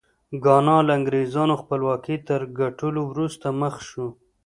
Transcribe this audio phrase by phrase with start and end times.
[0.43, 4.07] ګانا له انګرېزانو خپلواکۍ تر ګټلو وروسته مخ شو.